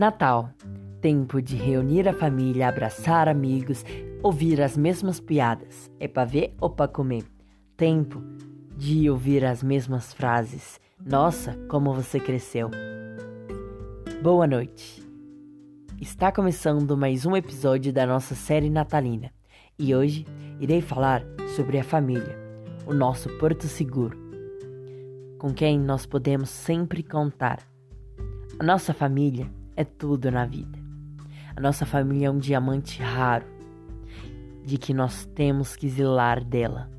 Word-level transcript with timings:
Natal 0.00 0.48
tempo 1.02 1.42
de 1.42 1.56
reunir 1.56 2.08
a 2.08 2.14
família, 2.14 2.70
abraçar 2.70 3.28
amigos, 3.28 3.84
ouvir 4.22 4.62
as 4.62 4.74
mesmas 4.74 5.20
piadas. 5.20 5.90
É 6.00 6.08
pra 6.08 6.24
ver 6.24 6.54
ou 6.58 6.70
pra 6.70 6.88
comer? 6.88 7.22
Tempo 7.76 8.22
de 8.78 9.10
ouvir 9.10 9.44
as 9.44 9.62
mesmas 9.62 10.14
frases. 10.14 10.80
Nossa, 11.04 11.52
como 11.68 11.92
você 11.92 12.18
cresceu! 12.18 12.70
Boa 14.22 14.46
noite! 14.46 15.06
Está 16.00 16.32
começando 16.32 16.96
mais 16.96 17.26
um 17.26 17.36
episódio 17.36 17.92
da 17.92 18.06
nossa 18.06 18.34
série 18.34 18.70
natalina 18.70 19.30
e 19.78 19.94
hoje 19.94 20.24
irei 20.58 20.80
falar 20.80 21.22
sobre 21.54 21.78
a 21.78 21.84
família, 21.84 22.38
o 22.86 22.94
nosso 22.94 23.28
porto 23.36 23.66
seguro, 23.66 24.16
com 25.38 25.52
quem 25.52 25.78
nós 25.78 26.06
podemos 26.06 26.48
sempre 26.48 27.02
contar. 27.02 27.58
A 28.58 28.64
nossa 28.64 28.94
família 28.94 29.59
é 29.80 29.84
tudo 29.84 30.30
na 30.30 30.44
vida. 30.44 30.78
A 31.56 31.60
nossa 31.60 31.86
família 31.86 32.26
é 32.26 32.30
um 32.30 32.38
diamante 32.38 33.02
raro, 33.02 33.46
de 34.62 34.76
que 34.76 34.92
nós 34.92 35.24
temos 35.34 35.74
que 35.74 35.88
zelar 35.88 36.44
dela. 36.44 36.90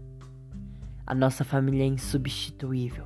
A 1.06 1.14
nossa 1.14 1.44
família 1.44 1.84
é 1.84 1.88
insubstituível. 1.88 3.06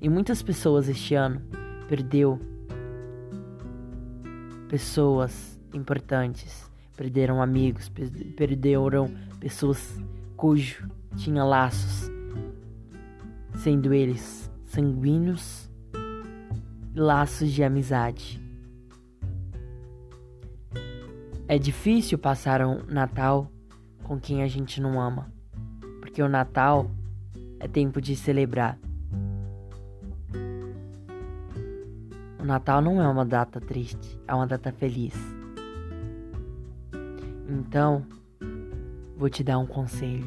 E 0.00 0.08
muitas 0.08 0.42
pessoas 0.42 0.88
este 0.88 1.14
ano 1.14 1.42
perdeu 1.86 2.40
pessoas 4.70 5.60
importantes, 5.74 6.70
perderam 6.96 7.42
amigos, 7.42 7.92
perderam 8.34 9.06
pessoas 9.38 10.00
cujo 10.34 10.88
tinha 11.14 11.44
laços, 11.44 12.10
sendo 13.56 13.92
eles 13.92 14.50
sanguíneos, 14.64 15.70
laços 16.94 17.52
de 17.52 17.62
amizade. 17.62 18.41
É 21.52 21.58
difícil 21.58 22.16
passar 22.16 22.64
um 22.64 22.82
Natal 22.88 23.46
com 24.04 24.18
quem 24.18 24.42
a 24.42 24.48
gente 24.48 24.80
não 24.80 24.98
ama, 24.98 25.30
porque 26.00 26.22
o 26.22 26.28
Natal 26.28 26.90
é 27.60 27.68
tempo 27.68 28.00
de 28.00 28.16
celebrar. 28.16 28.78
O 32.40 32.42
Natal 32.42 32.80
não 32.80 33.02
é 33.02 33.06
uma 33.06 33.26
data 33.26 33.60
triste, 33.60 34.18
é 34.26 34.34
uma 34.34 34.46
data 34.46 34.72
feliz. 34.72 35.14
Então, 37.46 38.06
vou 39.18 39.28
te 39.28 39.44
dar 39.44 39.58
um 39.58 39.66
conselho. 39.66 40.24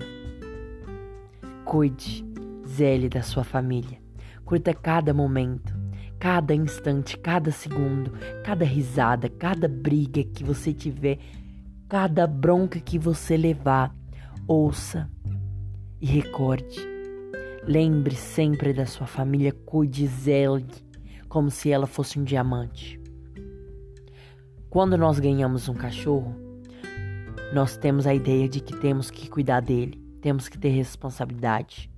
Cuide, 1.64 2.24
zele 2.68 3.10
da 3.10 3.24
sua 3.24 3.44
família. 3.44 3.98
Curta 4.46 4.76
cada 4.76 5.12
momento 5.12 5.75
cada 6.20 6.54
instante, 6.54 7.18
cada 7.18 7.52
segundo, 7.52 8.12
cada 8.44 8.66
risada, 8.66 9.30
cada 9.30 9.68
briga 9.68 10.24
que 10.24 10.44
você 10.44 10.74
tiver, 10.74 11.20
cada 11.88 12.26
bronca 12.26 12.80
que 12.80 12.98
você 12.98 13.38
levar, 13.38 13.96
ouça 14.48 15.10
e 16.02 16.06
recorde. 16.06 16.80
Lembre 17.68 18.16
sempre 18.16 18.74
da 18.74 18.86
sua 18.86 19.08
família, 19.08 19.52
cuide 19.52 20.08
zele 20.08 20.66
como 21.28 21.50
se 21.50 21.72
ela 21.72 21.88
fosse 21.88 22.20
um 22.20 22.24
diamante. 22.24 23.00
Quando 24.70 24.98
nós 24.98 25.20
ganhamos 25.20 25.68
um 25.68 25.74
cachorro, 25.74 26.36
nós 27.54 27.78
temos 27.78 28.06
a 28.06 28.14
ideia 28.14 28.48
de 28.48 28.60
que 28.60 28.76
temos 28.76 29.10
que 29.10 29.30
cuidar 29.30 29.62
dele, 29.62 30.02
temos 30.22 30.50
que 30.50 30.58
ter 30.58 30.70
responsabilidade. 30.70 31.90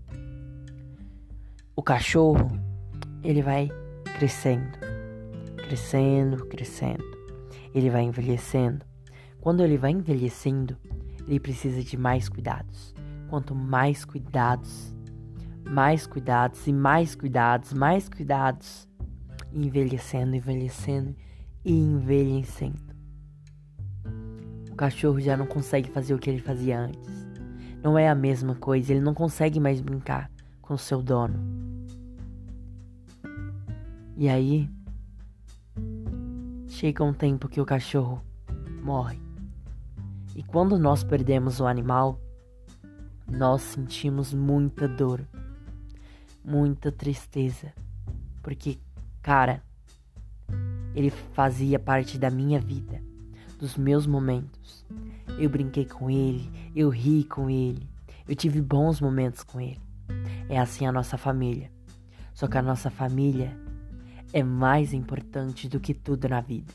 O 1.76 1.82
cachorro, 1.82 2.48
ele 3.24 3.42
vai 3.42 3.70
crescendo, 4.18 4.80
crescendo, 5.58 6.46
crescendo. 6.48 7.06
Ele 7.74 7.88
vai 7.88 8.02
envelhecendo. 8.02 8.84
Quando 9.40 9.64
ele 9.64 9.78
vai 9.78 9.92
envelhecendo, 9.92 10.76
ele 11.28 11.40
precisa 11.40 11.84
de 11.84 11.96
mais 11.96 12.28
cuidados. 12.28 12.96
Quanto 13.30 13.54
mais 13.54 14.04
cuidados, 14.04 14.92
mais 15.70 16.08
cuidados 16.08 16.66
e 16.66 16.74
mais 16.74 17.14
cuidados, 17.14 17.74
mais 17.74 18.10
cuidados, 18.10 18.88
envelhecendo, 19.54 20.36
envelhecendo 20.36 21.16
e 21.64 21.72
envelhecendo. 21.72 22.96
O 24.72 24.76
cachorro 24.76 25.20
já 25.20 25.38
não 25.38 25.46
consegue 25.46 25.92
fazer 25.92 26.16
o 26.16 26.20
que 26.20 26.30
ele 26.32 26.42
fazia 26.42 26.80
antes. 26.80 27.28
Não 27.84 28.00
é 28.00 28.10
a 28.10 28.16
mesma 28.16 28.56
coisa, 28.56 28.92
ele 28.92 29.02
não 29.02 29.14
consegue 29.14 29.60
mais 29.60 29.80
brincar 29.80 30.32
com 30.60 30.74
o 30.74 30.78
seu 30.78 31.04
dono. 31.04 31.67
E 34.20 34.28
aí, 34.28 34.68
chega 36.68 37.04
um 37.04 37.14
tempo 37.14 37.48
que 37.48 37.62
o 37.62 37.66
cachorro 37.66 38.20
morre. 38.84 39.22
E 40.36 40.42
quando 40.42 40.80
nós 40.80 41.04
perdemos 41.04 41.60
o 41.60 41.68
animal, 41.68 42.20
nós 43.30 43.62
sentimos 43.62 44.34
muita 44.34 44.88
dor, 44.88 45.24
muita 46.44 46.92
tristeza, 46.92 47.72
porque, 48.42 48.80
cara, 49.22 49.62
ele 50.96 51.12
fazia 51.12 51.78
parte 51.78 52.18
da 52.18 52.32
minha 52.32 52.60
vida, 52.60 53.00
dos 53.60 53.78
meus 53.78 54.08
momentos. 54.08 54.84
Eu 55.38 55.48
brinquei 55.48 55.86
com 55.86 56.10
ele, 56.10 56.50
eu 56.76 56.90
ri 56.90 57.24
com 57.24 57.52
ele, 57.52 57.88
eu 58.28 58.36
tive 58.36 58.64
bons 58.64 59.00
momentos 59.00 59.44
com 59.44 59.62
ele. 59.62 59.80
É 60.50 60.58
assim 60.60 60.88
a 60.88 60.92
nossa 60.92 61.20
família. 61.20 61.72
Só 62.34 62.48
que 62.48 62.58
a 62.58 62.64
nossa 62.64 62.90
família 62.90 63.67
é 64.34 64.44
mais 64.44 64.94
importante 64.94 65.68
do 65.68 65.80
que 65.80 65.94
tudo 65.94 66.28
na 66.28 66.42
vida. 66.42 66.74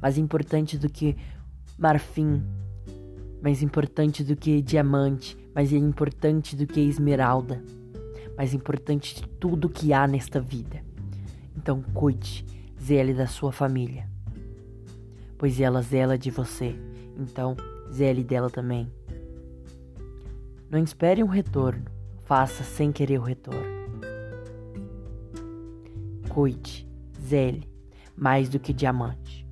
Mais 0.00 0.18
importante 0.18 0.78
do 0.78 0.88
que 0.88 1.16
marfim, 1.78 2.42
mais 3.42 3.62
importante 3.62 4.24
do 4.24 4.36
que 4.36 4.62
diamante, 4.62 5.36
mais 5.54 5.72
importante 5.72 6.56
do 6.56 6.66
que 6.66 6.80
esmeralda, 6.80 7.62
mais 8.36 8.54
importante 8.54 9.14
de 9.14 9.28
tudo 9.28 9.68
que 9.68 9.92
há 9.92 10.06
nesta 10.06 10.40
vida. 10.40 10.82
Então 11.56 11.82
cuide, 11.94 12.44
zele 12.82 13.14
da 13.14 13.26
sua 13.26 13.52
família, 13.52 14.08
pois 15.38 15.60
ela 15.60 15.82
zela 15.82 16.18
de 16.18 16.30
você, 16.30 16.74
então 17.18 17.56
zele 17.92 18.24
dela 18.24 18.50
também. 18.50 18.90
Não 20.70 20.82
espere 20.82 21.22
um 21.22 21.28
retorno, 21.28 21.84
faça 22.24 22.64
sem 22.64 22.90
querer 22.90 23.18
o 23.18 23.22
retorno 23.22 23.75
cuide, 26.36 26.86
zele, 27.18 27.66
mais 28.14 28.50
do 28.50 28.60
que 28.60 28.70
diamante, 28.70 29.48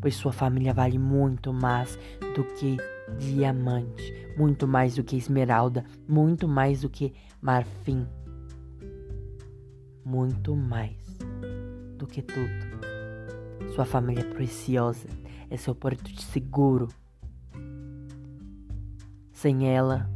pois 0.00 0.14
sua 0.14 0.32
família 0.32 0.72
vale 0.72 0.98
muito 0.98 1.52
mais 1.52 1.98
do 2.34 2.42
que 2.54 2.78
diamante, 3.18 4.10
muito 4.34 4.66
mais 4.66 4.94
do 4.94 5.04
que 5.04 5.14
esmeralda, 5.14 5.84
muito 6.08 6.48
mais 6.48 6.80
do 6.80 6.88
que 6.88 7.12
marfim, 7.38 8.06
muito 10.02 10.56
mais 10.56 10.96
do 11.98 12.06
que 12.06 12.22
tudo. 12.22 12.48
Sua 13.74 13.84
família 13.84 14.22
é 14.22 14.34
preciosa, 14.34 15.06
é 15.50 15.56
seu 15.58 15.74
porto 15.74 16.10
de 16.10 16.22
seguro. 16.22 16.88
Sem 19.34 19.68
ela, 19.68 20.10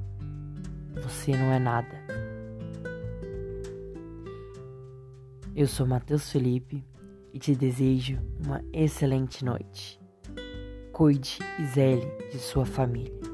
você 0.94 1.36
não 1.36 1.52
é 1.52 1.58
nada. 1.58 2.03
Eu 5.56 5.68
sou 5.68 5.86
Matheus 5.86 6.32
Felipe 6.32 6.84
e 7.32 7.38
te 7.38 7.54
desejo 7.54 8.18
uma 8.44 8.60
excelente 8.72 9.44
noite. 9.44 10.00
Cuide 10.92 11.38
e 11.60 11.66
zele 11.66 12.06
de 12.32 12.38
sua 12.40 12.66
família. 12.66 13.33